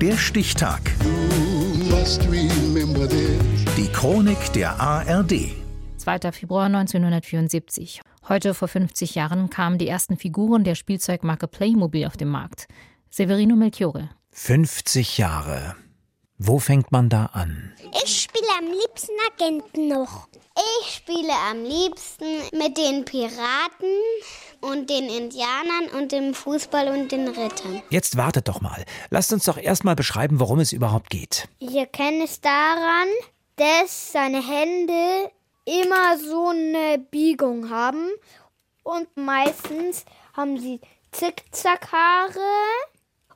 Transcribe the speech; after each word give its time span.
Der 0.00 0.16
Stichtag. 0.16 0.80
Die 3.76 3.88
Chronik 3.92 4.52
der 4.52 4.80
ARD. 4.80 5.32
2. 5.96 6.30
Februar 6.30 6.66
1974. 6.66 8.00
Heute 8.28 8.54
vor 8.54 8.68
50 8.68 9.16
Jahren 9.16 9.50
kamen 9.50 9.76
die 9.76 9.88
ersten 9.88 10.16
Figuren 10.16 10.62
der 10.62 10.76
Spielzeugmarke 10.76 11.48
Playmobil 11.48 12.06
auf 12.06 12.16
den 12.16 12.28
Markt. 12.28 12.68
Severino 13.10 13.56
Melchiore. 13.56 14.10
50 14.30 15.18
Jahre. 15.18 15.74
Wo 16.40 16.60
fängt 16.60 16.92
man 16.92 17.08
da 17.08 17.26
an? 17.32 17.74
Ich 18.04 18.22
spiele 18.22 18.46
am 18.58 18.66
liebsten 18.66 19.12
Agenten 19.32 19.88
noch. 19.88 20.28
Ich 20.80 20.94
spiele 20.94 21.32
am 21.50 21.64
liebsten 21.64 22.26
mit 22.56 22.78
den 22.78 23.04
Piraten 23.04 23.92
und 24.60 24.88
den 24.88 25.08
Indianern 25.08 25.88
und 25.96 26.12
dem 26.12 26.34
Fußball 26.34 26.88
und 26.96 27.10
den 27.10 27.26
Rittern. 27.26 27.82
Jetzt 27.90 28.16
wartet 28.16 28.46
doch 28.46 28.60
mal. 28.60 28.84
Lasst 29.10 29.32
uns 29.32 29.46
doch 29.46 29.58
erstmal 29.58 29.96
beschreiben, 29.96 30.38
worum 30.38 30.60
es 30.60 30.72
überhaupt 30.72 31.10
geht. 31.10 31.48
Ich 31.58 31.74
erkenne 31.74 32.22
es 32.22 32.40
daran, 32.40 33.08
dass 33.56 34.12
seine 34.12 34.40
Hände 34.40 35.32
immer 35.64 36.18
so 36.18 36.50
eine 36.50 36.98
Biegung 36.98 37.68
haben 37.68 38.10
und 38.84 39.08
meistens 39.16 40.04
haben 40.34 40.56
sie 40.60 40.80
Zickzackhaare 41.10 42.38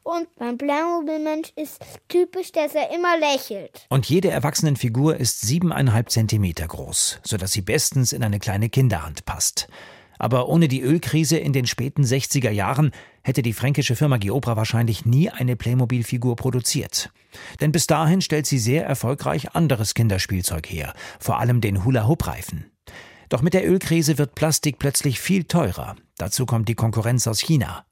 und 0.03 0.29
beim 0.37 0.59
Playmobil-Mensch 0.59 1.53
ist 1.57 1.81
typisch, 2.09 2.53
dass 2.53 2.75
er 2.75 2.95
immer 2.95 3.19
lächelt. 3.19 3.87
Und 3.89 4.09
jede 4.09 4.31
Erwachsenenfigur 4.31 5.17
ist 5.17 5.41
siebeneinhalb 5.43 6.11
Zentimeter 6.11 6.67
groß, 6.67 7.21
sodass 7.25 7.53
sie 7.53 7.63
bestens 7.63 8.13
in 8.13 8.25
eine 8.25 8.39
kleine 8.39 8.69
Kinderhand 8.69 9.25
passt. 9.25 9.69
Aber 10.19 10.49
ohne 10.49 10.69
die 10.69 10.83
Ölkrise 10.83 11.37
in 11.37 11.53
den 11.53 11.67
späten 11.67 12.05
60er 12.05 12.51
Jahren 12.51 12.93
hätte 13.23 13.43
die 13.43 13.53
fränkische 13.53 13.97
Firma 13.97 14.19
Geobra 14.19 14.57
wahrscheinlich 14.57 15.05
nie 15.05 15.31
eine 15.31 15.57
Playmobil-Figur 15.57 16.37
produziert. 16.37 17.11
Denn 17.61 17.73
bis 17.73 17.87
dahin 17.87 18.21
stellt 18.21 18.47
sie 18.47 18.59
sehr 18.59 18.87
erfolgreich 18.87 19.55
anderes 19.57 19.95
Kinderspielzeug 19.95 20.69
her, 20.71 20.95
vor 21.19 21.41
allem 21.41 21.61
den 21.61 21.85
Hula-Hoop-Reifen. 21.85 22.71
Doch 23.31 23.43
mit 23.43 23.55
der 23.55 23.69
Ölkrise 23.69 24.19
wird 24.19 24.35
Plastik 24.35 24.79
plötzlich 24.79 25.19
viel 25.19 25.45
teurer. 25.45 25.97
Dazu 26.19 26.45
kommt 26.45 26.69
die 26.69 26.75
Konkurrenz 26.75 27.27
aus 27.27 27.41
China. 27.41 27.87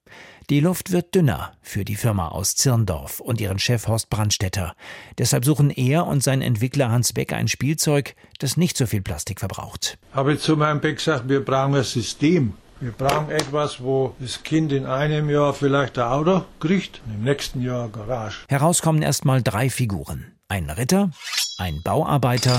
Die 0.50 0.58
Luft 0.58 0.90
wird 0.90 1.14
dünner 1.14 1.52
für 1.62 1.84
die 1.84 1.94
Firma 1.94 2.26
aus 2.26 2.56
Zirndorf 2.56 3.20
und 3.20 3.40
ihren 3.40 3.60
Chef 3.60 3.86
Horst 3.86 4.10
Brandstetter. 4.10 4.74
Deshalb 5.16 5.44
suchen 5.44 5.70
er 5.70 6.08
und 6.08 6.24
sein 6.24 6.42
Entwickler 6.42 6.90
Hans 6.90 7.12
Beck 7.12 7.32
ein 7.32 7.46
Spielzeug, 7.46 8.16
das 8.40 8.56
nicht 8.56 8.76
so 8.76 8.86
viel 8.86 9.00
Plastik 9.00 9.38
verbraucht. 9.38 9.96
Habe 10.12 10.32
ich 10.32 10.40
zu 10.40 10.56
meinem 10.56 10.80
Beck 10.80 10.96
gesagt, 10.96 11.28
wir 11.28 11.44
brauchen 11.44 11.76
ein 11.76 11.84
System. 11.84 12.54
Wir 12.80 12.90
brauchen 12.90 13.30
etwas, 13.30 13.80
wo 13.80 14.16
das 14.18 14.42
Kind 14.42 14.72
in 14.72 14.86
einem 14.86 15.30
Jahr 15.30 15.54
vielleicht 15.54 15.96
ein 15.98 16.08
Auto 16.08 16.42
kriegt, 16.58 17.00
im 17.06 17.22
nächsten 17.22 17.62
Jahr 17.62 17.84
eine 17.84 17.92
Garage. 17.92 18.40
Herauskommen 18.48 19.02
erstmal 19.02 19.44
drei 19.44 19.70
Figuren. 19.70 20.32
Ein 20.48 20.68
Ritter, 20.68 21.12
ein 21.58 21.80
Bauarbeiter 21.84 22.58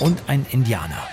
und 0.00 0.24
ein 0.26 0.44
Indianer. 0.50 1.08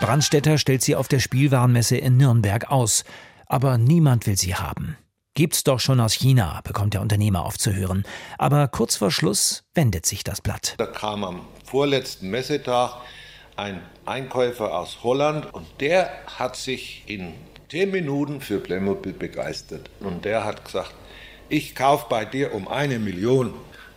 Brandstetter 0.00 0.58
stellt 0.58 0.82
sie 0.82 0.96
auf 0.96 1.08
der 1.08 1.20
Spielwarenmesse 1.20 1.96
in 1.96 2.18
Nürnberg 2.18 2.70
aus, 2.70 3.04
aber 3.46 3.78
niemand 3.78 4.26
will 4.26 4.36
sie 4.36 4.54
haben. 4.54 4.98
Gibt's 5.36 5.64
doch 5.64 5.80
schon 5.80 6.00
aus 6.00 6.14
China, 6.14 6.62
bekommt 6.64 6.94
der 6.94 7.02
Unternehmer 7.02 7.44
aufzuhören. 7.44 8.06
Aber 8.38 8.68
kurz 8.68 8.96
vor 8.96 9.10
Schluss 9.10 9.64
wendet 9.74 10.06
sich 10.06 10.24
das 10.24 10.40
Blatt. 10.40 10.74
Da 10.78 10.86
kam 10.86 11.24
am 11.24 11.42
vorletzten 11.62 12.30
Messetag 12.30 12.94
ein 13.54 13.82
Einkäufer 14.06 14.74
aus 14.74 15.00
Holland 15.02 15.52
und 15.52 15.66
der 15.80 16.08
hat 16.38 16.56
sich 16.56 17.02
in 17.04 17.34
zehn 17.70 17.90
Minuten 17.90 18.40
für 18.40 18.60
Playmobil 18.60 19.12
begeistert. 19.12 19.90
Und 20.00 20.24
der 20.24 20.42
hat 20.46 20.64
gesagt, 20.64 20.94
ich 21.50 21.74
kaufe 21.74 22.06
bei 22.08 22.24
dir 22.24 22.54
um 22.54 22.66
eine 22.66 22.98
Million. 22.98 23.52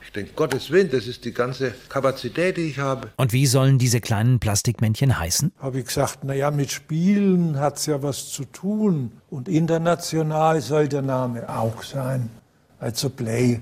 Ich 0.10 0.14
denke, 0.14 0.32
Gottes 0.36 0.72
Willen, 0.72 0.90
das 0.90 1.06
ist 1.06 1.24
die 1.24 1.34
ganze 1.34 1.72
Kapazität, 1.88 2.58
die 2.58 2.70
ich 2.70 2.80
habe. 2.80 3.12
Und 3.18 3.32
wie 3.32 3.46
sollen 3.46 3.78
diese 3.78 4.02
kleinen 4.02 4.40
Plastikmännchen 4.40 5.20
heißen? 5.20 5.52
Habe 5.60 5.82
ich 5.82 5.86
gesagt, 5.86 6.24
naja, 6.24 6.50
mit 6.50 6.72
Spielen 6.72 7.60
hat 7.60 7.78
es 7.78 7.86
ja 7.86 8.02
was 8.02 8.30
zu 8.30 8.46
tun. 8.46 9.12
Und 9.30 9.48
international 9.48 10.62
soll 10.62 10.88
der 10.88 11.04
Name 11.04 11.48
auch 11.48 11.84
sein. 11.84 12.32
Also 12.80 13.12
Play. 13.12 13.60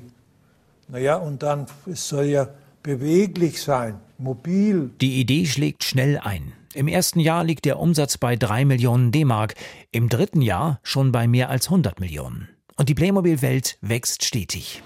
Naja, 0.87 1.17
und 1.17 1.43
dann, 1.43 1.65
es 1.85 2.07
soll 2.07 2.27
ja 2.27 2.47
beweglich 2.81 3.61
sein, 3.61 3.95
mobil. 4.17 4.91
Die 5.01 5.19
Idee 5.19 5.45
schlägt 5.45 5.83
schnell 5.83 6.17
ein. 6.17 6.53
Im 6.73 6.87
ersten 6.87 7.19
Jahr 7.19 7.43
liegt 7.43 7.65
der 7.65 7.77
Umsatz 7.77 8.17
bei 8.17 8.37
3 8.37 8.63
Millionen 8.63 9.11
D-Mark, 9.11 9.55
im 9.91 10.07
dritten 10.07 10.41
Jahr 10.41 10.79
schon 10.81 11.11
bei 11.11 11.27
mehr 11.27 11.49
als 11.49 11.65
100 11.65 11.99
Millionen. 11.99 12.47
Und 12.77 12.87
die 12.87 12.95
Playmobil-Welt 12.95 13.77
wächst 13.81 14.23
stetig. 14.23 14.81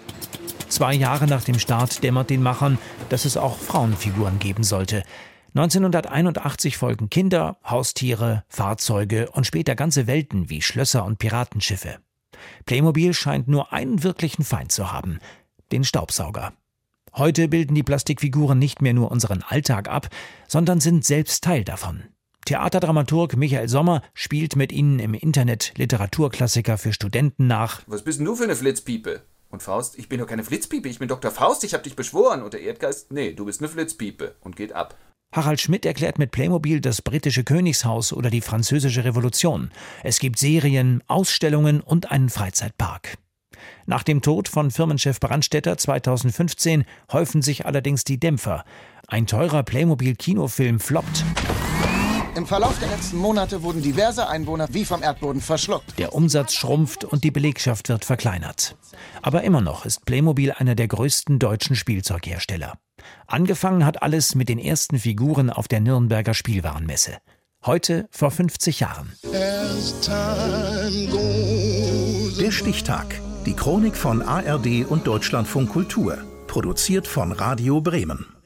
Zwei 0.81 0.95
Jahre 0.95 1.27
nach 1.27 1.43
dem 1.43 1.59
Start 1.59 2.03
dämmert 2.03 2.31
den 2.31 2.41
Machern, 2.41 2.79
dass 3.09 3.25
es 3.25 3.37
auch 3.37 3.59
Frauenfiguren 3.59 4.39
geben 4.39 4.63
sollte. 4.63 5.03
1981 5.53 6.75
folgen 6.75 7.11
Kinder, 7.11 7.59
Haustiere, 7.63 8.43
Fahrzeuge 8.49 9.29
und 9.29 9.45
später 9.45 9.75
ganze 9.75 10.07
Welten 10.07 10.49
wie 10.49 10.63
Schlösser 10.63 11.05
und 11.05 11.19
Piratenschiffe. 11.19 11.99
Playmobil 12.65 13.13
scheint 13.13 13.47
nur 13.47 13.71
einen 13.71 14.01
wirklichen 14.01 14.43
Feind 14.43 14.71
zu 14.71 14.91
haben, 14.91 15.19
den 15.71 15.83
Staubsauger. 15.83 16.51
Heute 17.13 17.47
bilden 17.47 17.75
die 17.75 17.83
Plastikfiguren 17.83 18.57
nicht 18.57 18.81
mehr 18.81 18.95
nur 18.95 19.11
unseren 19.11 19.43
Alltag 19.43 19.87
ab, 19.87 20.09
sondern 20.47 20.79
sind 20.79 21.05
selbst 21.05 21.43
Teil 21.43 21.63
davon. 21.63 22.05
Theaterdramaturg 22.45 23.37
Michael 23.37 23.69
Sommer 23.69 24.01
spielt 24.15 24.55
mit 24.55 24.71
ihnen 24.71 24.97
im 24.97 25.13
Internet 25.13 25.73
Literaturklassiker 25.77 26.79
für 26.79 26.91
Studenten 26.91 27.45
nach. 27.45 27.83
Was 27.85 28.01
bist 28.01 28.17
denn 28.17 28.25
du 28.25 28.35
für 28.35 28.45
eine 28.45 28.55
Flitzpiepe? 28.55 29.21
Und 29.51 29.61
Faust, 29.61 29.99
ich 29.99 30.09
bin 30.09 30.19
doch 30.19 30.27
keine 30.27 30.43
Flitzpiepe, 30.43 30.87
ich 30.87 30.99
bin 30.99 31.09
Dr. 31.09 31.29
Faust, 31.29 31.63
ich 31.63 31.73
hab 31.73 31.83
dich 31.83 31.95
beschworen. 31.95 32.41
Und 32.41 32.53
der 32.53 32.61
Erdgeist, 32.61 33.11
nee, 33.11 33.33
du 33.33 33.45
bist 33.45 33.61
eine 33.61 33.69
Flitzpiepe 33.69 34.35
und 34.41 34.55
geht 34.55 34.73
ab. 34.73 34.97
Harald 35.33 35.61
Schmidt 35.61 35.85
erklärt 35.85 36.19
mit 36.19 36.31
Playmobil 36.31 36.81
das 36.81 37.01
britische 37.01 37.43
Königshaus 37.43 38.11
oder 38.11 38.29
die 38.29 38.41
französische 38.41 39.05
Revolution. 39.05 39.71
Es 40.03 40.19
gibt 40.19 40.39
Serien, 40.39 41.03
Ausstellungen 41.07 41.79
und 41.79 42.11
einen 42.11 42.29
Freizeitpark. 42.29 43.17
Nach 43.85 44.03
dem 44.03 44.21
Tod 44.21 44.47
von 44.47 44.71
Firmenchef 44.71 45.19
Brandstetter 45.19 45.77
2015 45.77 46.85
häufen 47.11 47.41
sich 47.41 47.65
allerdings 47.65 48.03
die 48.03 48.19
Dämpfer. 48.19 48.65
Ein 49.07 49.27
teurer 49.27 49.63
Playmobil-Kinofilm 49.63 50.79
floppt. 50.79 51.25
Im 52.35 52.47
Verlauf 52.47 52.79
der 52.79 52.89
letzten 52.89 53.17
Monate 53.17 53.61
wurden 53.61 53.81
diverse 53.81 54.29
Einwohner 54.29 54.67
wie 54.71 54.85
vom 54.85 55.03
Erdboden 55.03 55.41
verschluckt. 55.41 55.99
Der 55.99 56.13
Umsatz 56.13 56.53
schrumpft 56.53 57.03
und 57.03 57.25
die 57.25 57.31
Belegschaft 57.31 57.89
wird 57.89 58.05
verkleinert. 58.05 58.77
Aber 59.21 59.43
immer 59.43 59.59
noch 59.59 59.85
ist 59.85 60.05
Playmobil 60.05 60.53
einer 60.53 60.75
der 60.75 60.87
größten 60.87 61.39
deutschen 61.39 61.75
Spielzeughersteller. 61.75 62.77
Angefangen 63.27 63.85
hat 63.85 64.01
alles 64.01 64.35
mit 64.35 64.47
den 64.47 64.59
ersten 64.59 64.97
Figuren 64.99 65.49
auf 65.49 65.67
der 65.67 65.81
Nürnberger 65.81 66.33
Spielwarenmesse. 66.33 67.17
Heute 67.65 68.07
vor 68.11 68.31
50 68.31 68.79
Jahren. 68.79 69.11
Der 72.39 72.51
Stichtag. 72.51 73.19
Die 73.45 73.53
Chronik 73.53 73.97
von 73.97 74.21
ARD 74.21 74.85
und 74.87 75.05
Deutschlandfunk 75.05 75.69
Kultur. 75.69 76.17
Produziert 76.47 77.07
von 77.07 77.31
Radio 77.33 77.81
Bremen. 77.81 78.40